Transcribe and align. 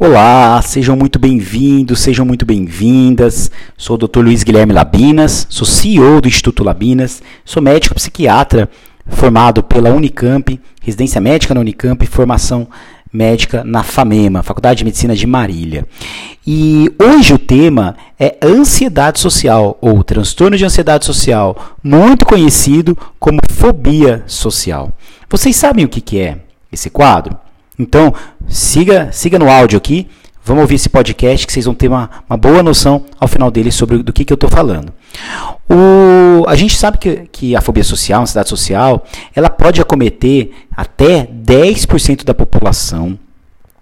Olá, 0.00 0.62
sejam 0.62 0.94
muito 0.94 1.18
bem-vindos, 1.18 1.98
sejam 1.98 2.24
muito 2.24 2.46
bem-vindas. 2.46 3.50
Sou 3.76 3.96
o 3.96 3.98
Dr. 3.98 4.20
Luiz 4.20 4.44
Guilherme 4.44 4.72
Labinas, 4.72 5.44
sou 5.50 5.66
CEO 5.66 6.20
do 6.20 6.28
Instituto 6.28 6.62
Labinas, 6.62 7.20
sou 7.44 7.60
médico 7.60 7.96
psiquiatra 7.96 8.70
formado 9.08 9.60
pela 9.60 9.90
Unicamp, 9.90 10.60
residência 10.80 11.20
médica 11.20 11.52
na 11.52 11.62
Unicamp, 11.62 12.06
formação 12.06 12.68
médica 13.12 13.64
na 13.64 13.82
FAMEMA, 13.82 14.44
Faculdade 14.44 14.78
de 14.78 14.84
Medicina 14.84 15.16
de 15.16 15.26
Marília. 15.26 15.84
E 16.46 16.88
hoje 16.96 17.34
o 17.34 17.38
tema 17.38 17.96
é 18.20 18.38
ansiedade 18.40 19.18
social 19.18 19.76
ou 19.80 20.04
transtorno 20.04 20.56
de 20.56 20.64
ansiedade 20.64 21.06
social, 21.06 21.74
muito 21.82 22.24
conhecido 22.24 22.96
como 23.18 23.40
fobia 23.50 24.22
social. 24.28 24.96
Vocês 25.28 25.56
sabem 25.56 25.84
o 25.84 25.88
que 25.88 26.20
é 26.20 26.38
esse 26.70 26.88
quadro? 26.88 27.36
Então, 27.78 28.12
siga, 28.48 29.10
siga 29.12 29.38
no 29.38 29.48
áudio 29.48 29.78
aqui. 29.78 30.08
Vamos 30.44 30.62
ouvir 30.62 30.76
esse 30.76 30.88
podcast 30.88 31.46
que 31.46 31.52
vocês 31.52 31.66
vão 31.66 31.74
ter 31.74 31.88
uma, 31.88 32.10
uma 32.28 32.36
boa 32.36 32.62
noção 32.62 33.04
ao 33.20 33.28
final 33.28 33.50
dele 33.50 33.70
sobre 33.70 33.98
do 34.02 34.12
que, 34.12 34.24
que 34.24 34.32
eu 34.32 34.36
estou 34.36 34.48
falando. 34.48 34.92
O, 35.68 36.48
a 36.48 36.56
gente 36.56 36.76
sabe 36.76 36.96
que, 36.96 37.28
que 37.30 37.54
a 37.54 37.60
fobia 37.60 37.84
social, 37.84 38.20
a 38.20 38.22
ansiedade 38.22 38.48
social, 38.48 39.04
ela 39.34 39.50
pode 39.50 39.80
acometer 39.80 40.52
até 40.74 41.26
10% 41.26 42.24
da 42.24 42.32
população. 42.32 43.18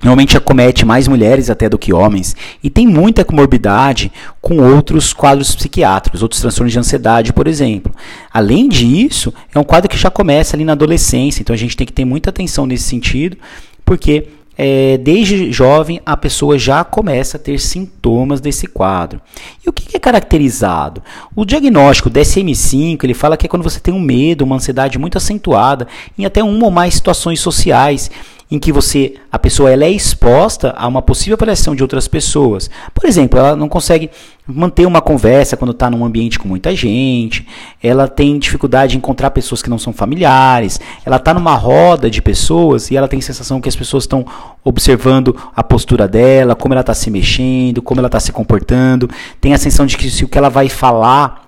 Normalmente 0.00 0.36
acomete 0.36 0.84
mais 0.84 1.06
mulheres 1.06 1.48
até 1.48 1.68
do 1.68 1.78
que 1.78 1.92
homens 1.92 2.34
e 2.62 2.68
tem 2.68 2.88
muita 2.88 3.24
comorbidade 3.24 4.10
com 4.40 4.58
outros 4.58 5.12
quadros 5.12 5.54
psiquiátricos, 5.54 6.22
outros 6.22 6.40
transtornos 6.40 6.72
de 6.72 6.78
ansiedade, 6.78 7.32
por 7.32 7.46
exemplo. 7.46 7.92
Além 8.32 8.68
disso, 8.68 9.32
é 9.54 9.58
um 9.58 9.64
quadro 9.64 9.88
que 9.88 9.96
já 9.96 10.10
começa 10.10 10.56
ali 10.56 10.64
na 10.64 10.72
adolescência, 10.72 11.40
então 11.40 11.54
a 11.54 11.56
gente 11.56 11.76
tem 11.76 11.86
que 11.86 11.92
ter 11.92 12.04
muita 12.04 12.30
atenção 12.30 12.66
nesse 12.66 12.84
sentido 12.84 13.36
porque 13.92 14.28
é, 14.56 14.96
desde 14.96 15.52
jovem 15.52 16.00
a 16.06 16.16
pessoa 16.16 16.58
já 16.58 16.82
começa 16.82 17.36
a 17.36 17.40
ter 17.40 17.60
sintomas 17.60 18.40
desse 18.40 18.66
quadro. 18.66 19.20
E 19.62 19.68
o 19.68 19.72
que 19.72 19.94
é 19.94 20.00
caracterizado? 20.00 21.02
O 21.36 21.44
diagnóstico 21.44 22.08
DSM-5 22.08 23.04
ele 23.04 23.12
fala 23.12 23.36
que 23.36 23.44
é 23.44 23.48
quando 23.50 23.62
você 23.62 23.78
tem 23.78 23.92
um 23.92 24.00
medo, 24.00 24.44
uma 24.44 24.56
ansiedade 24.56 24.98
muito 24.98 25.18
acentuada 25.18 25.86
em 26.18 26.24
até 26.24 26.42
uma 26.42 26.64
ou 26.64 26.70
mais 26.70 26.94
situações 26.94 27.38
sociais 27.38 28.10
em 28.52 28.58
que 28.58 28.70
você, 28.70 29.14
a 29.32 29.38
pessoa 29.38 29.70
ela 29.70 29.86
é 29.86 29.90
exposta 29.90 30.74
a 30.76 30.86
uma 30.86 31.00
possível 31.00 31.36
avaliação 31.36 31.74
de 31.74 31.82
outras 31.82 32.06
pessoas. 32.06 32.68
Por 32.92 33.08
exemplo, 33.08 33.38
ela 33.38 33.56
não 33.56 33.66
consegue 33.66 34.10
manter 34.46 34.84
uma 34.84 35.00
conversa 35.00 35.56
quando 35.56 35.70
está 35.70 35.88
num 35.88 36.04
ambiente 36.04 36.38
com 36.38 36.46
muita 36.46 36.76
gente, 36.76 37.46
ela 37.82 38.06
tem 38.06 38.38
dificuldade 38.38 38.92
de 38.92 38.98
encontrar 38.98 39.30
pessoas 39.30 39.62
que 39.62 39.70
não 39.70 39.78
são 39.78 39.90
familiares, 39.90 40.78
ela 41.02 41.16
está 41.16 41.32
numa 41.32 41.54
roda 41.54 42.10
de 42.10 42.20
pessoas 42.20 42.90
e 42.90 42.96
ela 42.96 43.08
tem 43.08 43.20
a 43.20 43.22
sensação 43.22 43.58
que 43.58 43.70
as 43.70 43.76
pessoas 43.76 44.04
estão 44.04 44.26
observando 44.62 45.34
a 45.56 45.64
postura 45.64 46.06
dela, 46.06 46.54
como 46.54 46.74
ela 46.74 46.82
está 46.82 46.92
se 46.92 47.10
mexendo, 47.10 47.80
como 47.80 48.02
ela 48.02 48.08
está 48.08 48.20
se 48.20 48.32
comportando, 48.32 49.08
tem 49.40 49.54
a 49.54 49.58
sensação 49.58 49.86
de 49.86 49.96
que 49.96 50.10
se 50.10 50.24
o 50.24 50.28
que 50.28 50.36
ela 50.36 50.50
vai 50.50 50.68
falar 50.68 51.41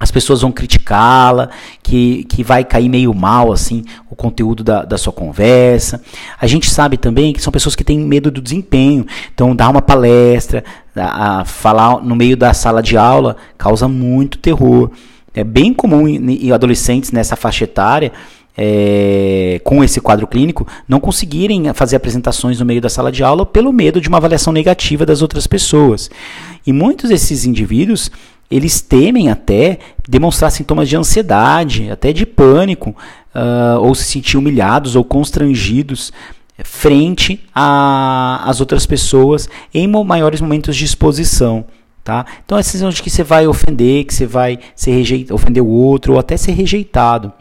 as 0.00 0.10
pessoas 0.10 0.40
vão 0.40 0.50
criticá-la, 0.50 1.50
que, 1.82 2.24
que 2.24 2.42
vai 2.42 2.64
cair 2.64 2.88
meio 2.88 3.12
mal 3.12 3.52
assim 3.52 3.84
o 4.10 4.16
conteúdo 4.16 4.64
da, 4.64 4.82
da 4.82 4.96
sua 4.96 5.12
conversa. 5.12 6.02
A 6.40 6.46
gente 6.46 6.70
sabe 6.70 6.96
também 6.96 7.34
que 7.34 7.42
são 7.42 7.52
pessoas 7.52 7.76
que 7.76 7.84
têm 7.84 8.00
medo 8.00 8.30
do 8.30 8.40
desempenho, 8.40 9.06
então 9.32 9.54
dar 9.54 9.68
uma 9.68 9.82
palestra, 9.82 10.64
a, 10.96 11.40
a 11.40 11.44
falar 11.44 12.02
no 12.02 12.16
meio 12.16 12.34
da 12.36 12.54
sala 12.54 12.82
de 12.82 12.96
aula 12.96 13.36
causa 13.58 13.86
muito 13.86 14.38
terror. 14.38 14.90
É 15.34 15.44
bem 15.44 15.74
comum 15.74 16.08
em, 16.08 16.46
em 16.46 16.50
adolescentes 16.50 17.12
nessa 17.12 17.36
faixa 17.36 17.64
etária 17.64 18.10
é, 18.56 19.60
com 19.64 19.82
esse 19.82 20.00
quadro 20.00 20.26
clínico 20.26 20.66
não 20.88 21.00
conseguirem 21.00 21.72
fazer 21.72 21.96
apresentações 21.96 22.58
no 22.58 22.66
meio 22.66 22.80
da 22.80 22.88
sala 22.88 23.12
de 23.12 23.22
aula 23.22 23.46
pelo 23.46 23.72
medo 23.72 24.00
de 24.00 24.08
uma 24.08 24.18
avaliação 24.18 24.52
negativa 24.52 25.06
das 25.06 25.22
outras 25.22 25.46
pessoas. 25.46 26.10
E 26.66 26.72
muitos 26.72 27.10
desses 27.10 27.44
indivíduos 27.44 28.10
eles 28.50 28.80
temem 28.80 29.30
até 29.30 29.78
demonstrar 30.08 30.50
sintomas 30.50 30.88
de 30.88 30.96
ansiedade, 30.96 31.90
até 31.90 32.12
de 32.12 32.26
pânico, 32.26 32.90
uh, 33.34 33.80
ou 33.80 33.94
se 33.94 34.04
sentir 34.04 34.36
humilhados 34.36 34.96
ou 34.96 35.04
constrangidos 35.04 36.12
frente 36.64 37.42
às 37.54 38.60
outras 38.60 38.84
pessoas 38.84 39.48
em 39.72 39.86
maiores 39.86 40.40
momentos 40.40 40.76
de 40.76 40.84
exposição. 40.84 41.64
Tá? 42.02 42.26
Então, 42.44 42.60
sensação 42.62 42.90
de 42.90 43.02
que 43.02 43.10
você 43.10 43.22
vai 43.22 43.46
ofender, 43.46 44.04
que 44.04 44.14
você 44.14 44.26
vai 44.26 44.58
ser 44.74 44.92
rejeitado, 44.92 45.34
ofender 45.34 45.62
o 45.62 45.68
outro, 45.68 46.14
ou 46.14 46.18
até 46.18 46.36
ser 46.36 46.52
rejeitado. 46.52 47.32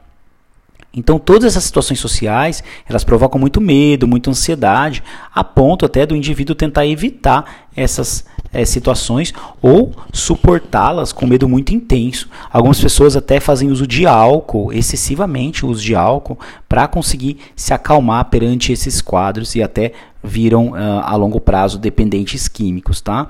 Então, 0.94 1.20
todas 1.20 1.46
essas 1.46 1.64
situações 1.64 2.00
sociais, 2.00 2.64
elas 2.88 3.04
provocam 3.04 3.40
muito 3.40 3.62
medo, 3.62 4.08
muita 4.08 4.30
ansiedade, 4.30 5.04
a 5.34 5.44
ponto 5.44 5.86
até 5.86 6.06
do 6.06 6.16
indivíduo 6.16 6.56
tentar 6.56 6.86
evitar 6.86 7.68
essas 7.76 8.26
é, 8.52 8.66
situações 8.66 9.34
ou 9.62 9.92
suportá-las 10.12 11.12
com 11.12 11.26
medo 11.28 11.48
muito 11.48 11.74
intenso. 11.74 12.30
Algumas 12.52 12.80
pessoas 12.80 13.16
até 13.16 13.40
fazem 13.40 13.70
uso 13.70 13.86
de 13.86 14.06
álcool, 14.06 14.74
excessivamente 14.74 15.66
uso 15.66 15.84
de 15.84 15.96
álcool, 15.96 16.40
para 16.68 16.88
conseguir 16.88 17.38
se 17.56 17.74
acalmar 17.74 18.26
perante 18.26 18.72
esses 18.72 19.02
quadros 19.02 19.56
e 19.56 19.64
até 19.64 19.94
viram 20.24 20.70
uh, 20.70 21.02
a 21.04 21.16
longo 21.16 21.40
prazo 21.40 21.78
dependentes 21.78 22.48
químicos, 22.48 23.02
tá? 23.02 23.30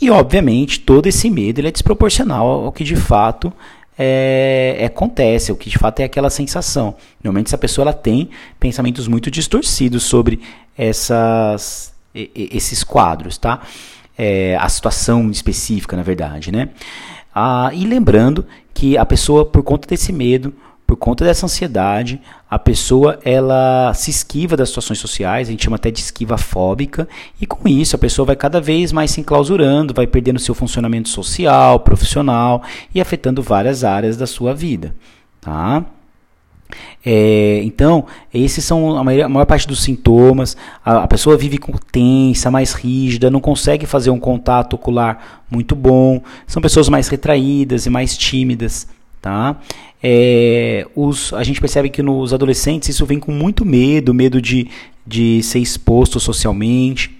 E 0.00 0.10
obviamente 0.10 0.80
todo 0.80 1.06
esse 1.06 1.30
medo 1.30 1.60
ele 1.60 1.68
é 1.68 1.72
desproporcional 1.72 2.46
ao 2.66 2.72
que 2.72 2.84
de 2.84 2.96
fato 2.96 3.50
é, 3.98 4.82
acontece, 4.84 5.50
o 5.50 5.56
que 5.56 5.70
de 5.70 5.78
fato 5.78 6.00
é 6.00 6.04
aquela 6.04 6.28
sensação. 6.28 6.94
Normalmente 7.22 7.46
essa 7.46 7.56
pessoa 7.56 7.84
ela 7.84 7.92
tem 7.94 8.28
pensamentos 8.60 9.08
muito 9.08 9.30
distorcidos 9.30 10.02
sobre 10.02 10.40
essas, 10.76 11.94
esses 12.14 12.84
quadros, 12.84 13.38
tá? 13.38 13.62
É, 14.18 14.56
a 14.56 14.68
situação 14.68 15.30
específica, 15.30 15.96
na 15.96 16.02
verdade, 16.02 16.50
né? 16.50 16.70
Ah, 17.34 17.70
e 17.74 17.84
lembrando 17.84 18.46
que 18.72 18.96
a 18.96 19.04
pessoa, 19.04 19.44
por 19.44 19.62
conta 19.62 19.86
desse 19.86 20.12
medo, 20.12 20.54
por 20.86 20.96
conta 20.96 21.24
dessa 21.24 21.46
ansiedade, 21.46 22.20
a 22.48 22.58
pessoa 22.58 23.18
ela 23.24 23.92
se 23.92 24.10
esquiva 24.10 24.56
das 24.56 24.68
situações 24.68 24.98
sociais, 24.98 25.48
a 25.48 25.50
gente 25.50 25.64
chama 25.64 25.76
até 25.76 25.90
de 25.90 25.98
esquiva 25.98 26.38
fóbica, 26.38 27.08
e 27.40 27.46
com 27.46 27.68
isso 27.68 27.96
a 27.96 27.98
pessoa 27.98 28.24
vai 28.24 28.36
cada 28.36 28.60
vez 28.60 28.92
mais 28.92 29.10
se 29.10 29.20
enclausurando, 29.20 29.92
vai 29.92 30.06
perdendo 30.06 30.38
seu 30.38 30.54
funcionamento 30.54 31.08
social, 31.08 31.80
profissional 31.80 32.62
e 32.94 33.00
afetando 33.00 33.42
várias 33.42 33.82
áreas 33.82 34.16
da 34.16 34.26
sua 34.26 34.54
vida, 34.54 34.94
tá? 35.40 35.84
É, 37.04 37.60
então, 37.64 38.06
esses 38.32 38.64
são 38.64 38.96
a 38.98 39.04
maior, 39.04 39.26
a 39.26 39.28
maior, 39.28 39.46
parte 39.46 39.66
dos 39.66 39.82
sintomas. 39.82 40.56
A, 40.84 41.04
a, 41.04 41.06
pessoa 41.06 41.36
vive 41.36 41.58
com 41.58 41.72
tensa, 41.72 42.50
mais 42.50 42.72
rígida, 42.72 43.30
não 43.30 43.40
consegue 43.40 43.86
fazer 43.86 44.10
um 44.10 44.18
contato 44.18 44.74
ocular 44.74 45.44
muito 45.50 45.74
bom. 45.74 46.20
São 46.46 46.60
pessoas 46.60 46.88
mais 46.88 47.08
retraídas 47.08 47.86
e 47.86 47.90
mais 47.90 48.16
tímidas. 48.16 48.88
Tá? 49.22 49.56
É, 50.02 50.86
os, 50.94 51.32
a 51.32 51.42
gente 51.42 51.60
percebe 51.60 51.90
que 51.90 52.02
nos 52.02 52.32
adolescentes 52.32 52.88
isso 52.88 53.06
vem 53.06 53.18
com 53.18 53.32
muito 53.32 53.64
medo, 53.64 54.14
medo 54.14 54.40
de, 54.40 54.68
de 55.06 55.42
ser 55.42 55.58
exposto 55.58 56.20
socialmente. 56.20 57.16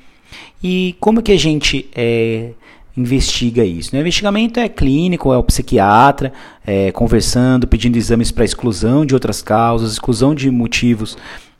E 0.62 0.96
como 1.00 1.22
que 1.22 1.32
a 1.32 1.38
gente 1.38 1.88
é, 1.94 2.50
investiga 2.96 3.64
isso? 3.64 3.90
Né? 3.92 3.98
O 3.98 4.02
investigamento 4.02 4.58
é 4.58 4.68
clínico, 4.68 5.32
é 5.32 5.36
o 5.38 5.42
psiquiatra 5.42 6.32
é, 6.66 6.90
conversando, 6.92 7.66
pedindo 7.66 7.96
exames 7.96 8.30
para 8.30 8.44
exclusão 8.44 9.04
de 9.04 9.14
outras 9.14 9.42
causas, 9.42 9.92
exclusão 9.92 10.34
de 10.34 10.50
motivos 10.50 11.16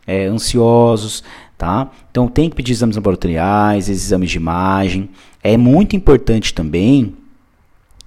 é, 0.06 0.26
ansiosos. 0.26 1.22
Tá? 1.58 1.90
Então 2.10 2.28
tem 2.28 2.50
que 2.50 2.56
pedir 2.56 2.72
exames 2.72 2.96
laboratoriais, 2.96 3.88
exames 3.88 4.30
de 4.30 4.36
imagem. 4.36 5.10
É 5.42 5.56
muito 5.56 5.96
importante 5.96 6.52
também 6.52 7.14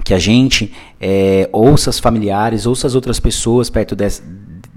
que 0.03 0.13
a 0.13 0.19
gente 0.19 0.71
é, 0.99 1.49
ouça 1.51 1.89
as 1.89 1.99
familiares, 1.99 2.65
ouça 2.65 2.87
as 2.87 2.95
outras 2.95 3.19
pessoas 3.19 3.69
perto 3.69 3.95
desse, 3.95 4.23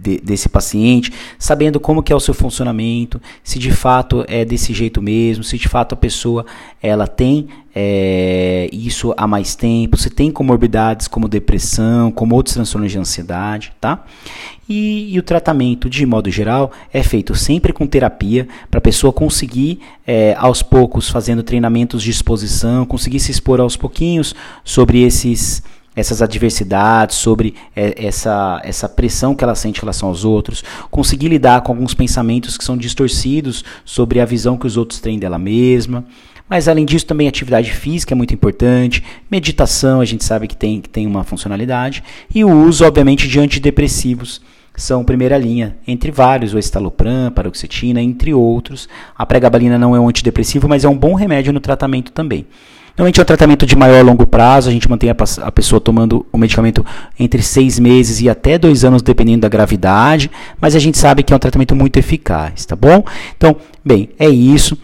de, 0.02 0.18
desse 0.18 0.48
paciente, 0.48 1.12
sabendo 1.38 1.78
como 1.78 2.02
que 2.02 2.12
é 2.12 2.16
o 2.16 2.20
seu 2.20 2.34
funcionamento, 2.34 3.20
se 3.44 3.58
de 3.58 3.70
fato 3.70 4.24
é 4.26 4.44
desse 4.44 4.74
jeito 4.74 5.00
mesmo, 5.00 5.44
se 5.44 5.56
de 5.56 5.68
fato 5.68 5.92
a 5.94 5.96
pessoa 5.96 6.44
ela 6.82 7.06
tem 7.06 7.48
é, 7.74 8.68
isso 8.72 9.14
há 9.16 9.26
mais 9.26 9.54
tempo, 9.54 9.96
se 9.96 10.10
tem 10.10 10.30
comorbidades 10.30 11.08
como 11.08 11.28
depressão, 11.28 12.10
como 12.10 12.34
outros 12.34 12.54
transtornos 12.54 12.90
de 12.90 12.98
ansiedade, 12.98 13.72
tá? 13.80 14.04
E, 14.68 15.14
e, 15.14 15.18
o 15.18 15.22
tratamento, 15.22 15.88
de 15.88 16.04
modo 16.06 16.30
geral, 16.30 16.70
é 16.92 17.02
feito 17.02 17.34
sempre 17.34 17.72
com 17.72 17.86
terapia, 17.86 18.46
para 18.70 18.78
a 18.78 18.80
pessoa 18.80 19.12
conseguir, 19.12 19.80
é, 20.06 20.34
aos 20.38 20.62
poucos, 20.62 21.08
fazendo 21.08 21.42
treinamentos 21.42 22.02
de 22.02 22.10
exposição, 22.10 22.86
conseguir 22.86 23.20
se 23.20 23.30
expor 23.30 23.60
aos 23.60 23.76
pouquinhos 23.76 24.34
sobre 24.64 25.02
esses 25.02 25.62
essas 25.94 26.22
adversidades, 26.22 27.16
sobre 27.16 27.54
é, 27.76 28.06
essa, 28.06 28.60
essa 28.64 28.88
pressão 28.88 29.34
que 29.34 29.44
ela 29.44 29.54
sente 29.54 29.78
em 29.78 29.80
relação 29.80 30.08
aos 30.08 30.24
outros, 30.24 30.64
conseguir 30.90 31.28
lidar 31.28 31.60
com 31.60 31.72
alguns 31.72 31.94
pensamentos 31.94 32.56
que 32.56 32.64
são 32.64 32.76
distorcidos 32.76 33.64
sobre 33.84 34.20
a 34.20 34.24
visão 34.24 34.56
que 34.56 34.66
os 34.66 34.76
outros 34.76 35.00
têm 35.00 35.18
dela 35.18 35.38
mesma. 35.38 36.04
Mas 36.48 36.68
além 36.68 36.84
disso, 36.84 37.06
também 37.06 37.28
atividade 37.28 37.72
física 37.72 38.14
é 38.14 38.16
muito 38.16 38.34
importante, 38.34 39.02
meditação 39.30 40.00
a 40.00 40.04
gente 40.04 40.24
sabe 40.24 40.46
que 40.46 40.56
tem, 40.56 40.80
que 40.80 40.88
tem 40.88 41.06
uma 41.06 41.24
funcionalidade, 41.24 42.02
e 42.34 42.44
o 42.44 42.50
uso, 42.50 42.84
obviamente, 42.84 43.26
de 43.26 43.40
antidepressivos 43.40 44.40
são 44.74 45.04
primeira 45.04 45.36
linha, 45.36 45.76
entre 45.86 46.10
vários, 46.10 46.54
o 46.54 46.58
estalopram, 46.58 47.30
paroxetina, 47.30 48.00
entre 48.00 48.32
outros. 48.32 48.88
A 49.16 49.26
pregabalina 49.26 49.78
não 49.78 49.94
é 49.94 50.00
um 50.00 50.08
antidepressivo, 50.08 50.68
mas 50.68 50.84
é 50.84 50.88
um 50.88 50.96
bom 50.96 51.14
remédio 51.14 51.52
no 51.52 51.60
tratamento 51.60 52.12
também. 52.12 52.46
Normalmente 52.96 53.20
é 53.20 53.22
um 53.22 53.26
tratamento 53.26 53.64
de 53.64 53.74
maior 53.74 54.04
longo 54.04 54.26
prazo, 54.26 54.68
a 54.68 54.72
gente 54.72 54.88
mantém 54.88 55.10
a, 55.10 55.16
a 55.42 55.52
pessoa 55.52 55.80
tomando 55.80 56.26
o 56.30 56.36
medicamento 56.36 56.84
entre 57.18 57.42
seis 57.42 57.78
meses 57.78 58.20
e 58.20 58.28
até 58.28 58.58
dois 58.58 58.84
anos, 58.84 59.00
dependendo 59.00 59.42
da 59.42 59.48
gravidade, 59.48 60.30
mas 60.60 60.74
a 60.74 60.78
gente 60.78 60.98
sabe 60.98 61.22
que 61.22 61.32
é 61.32 61.36
um 61.36 61.38
tratamento 61.38 61.74
muito 61.74 61.96
eficaz, 61.98 62.66
tá 62.66 62.76
bom? 62.76 63.02
Então, 63.36 63.56
bem, 63.82 64.10
é 64.18 64.28
isso. 64.28 64.76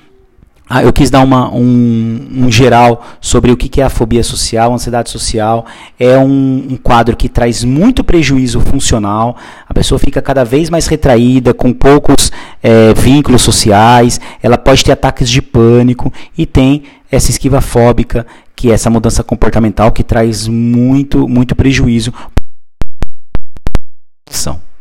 Ah, 0.71 0.83
eu 0.83 0.93
quis 0.93 1.11
dar 1.11 1.23
uma, 1.23 1.51
um, 1.51 2.29
um, 2.31 2.53
geral 2.53 3.03
sobre 3.23 3.51
o 3.51 3.57
que 3.57 3.81
é 3.81 3.85
a 3.85 3.89
fobia 3.89 4.23
social, 4.23 4.75
ansiedade 4.75 5.09
social. 5.09 5.65
É 5.99 6.19
um, 6.19 6.67
um, 6.71 6.77
quadro 6.77 7.17
que 7.17 7.27
traz 7.27 7.65
muito 7.65 8.05
prejuízo 8.05 8.61
funcional. 8.61 9.35
A 9.67 9.73
pessoa 9.73 9.99
fica 9.99 10.21
cada 10.21 10.45
vez 10.45 10.69
mais 10.69 10.87
retraída, 10.87 11.55
com 11.55 11.73
poucos 11.73 12.31
é, 12.63 12.93
vínculos 12.93 13.41
sociais. 13.41 14.21
Ela 14.43 14.59
pode 14.59 14.85
ter 14.85 14.93
ataques 14.93 15.31
de 15.31 15.41
pânico 15.41 16.13
e 16.37 16.45
tem 16.45 16.83
essa 17.11 17.31
esquiva 17.31 17.63
fóbica, 17.63 18.27
que 18.55 18.71
é 18.71 18.75
essa 18.75 18.91
mudança 18.91 19.25
comportamental 19.25 19.91
que 19.91 20.03
traz 20.03 20.47
muito, 20.47 21.27
muito 21.27 21.57
prejuízo. 21.57 22.13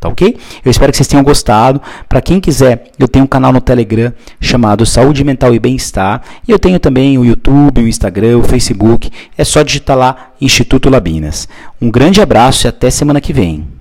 Tá 0.07 0.09
ok? 0.09 0.37
Eu 0.63 0.71
espero 0.71 0.91
que 0.91 0.97
vocês 0.97 1.07
tenham 1.07 1.23
gostado. 1.23 1.81
Para 2.07 2.21
quem 2.21 2.39
quiser, 2.39 2.91
eu 2.97 3.07
tenho 3.07 3.25
um 3.25 3.27
canal 3.27 3.51
no 3.51 3.59
Telegram 3.59 4.13
chamado 4.39 4.85
Saúde 4.85 5.23
Mental 5.23 5.53
e 5.53 5.59
Bem-Estar. 5.59 6.21
E 6.47 6.51
eu 6.51 6.57
tenho 6.59 6.79
também 6.79 7.17
o 7.17 7.25
YouTube, 7.25 7.81
o 7.81 7.87
Instagram, 7.87 8.37
o 8.37 8.43
Facebook. 8.43 9.11
É 9.37 9.43
só 9.43 9.61
digitar 9.61 9.97
lá 9.97 10.31
Instituto 10.39 10.89
Labinas. 10.89 11.47
Um 11.81 11.91
grande 11.91 12.21
abraço 12.21 12.67
e 12.67 12.69
até 12.69 12.89
semana 12.89 13.19
que 13.19 13.33
vem. 13.33 13.76